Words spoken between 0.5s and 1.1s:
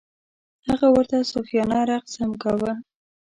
هغه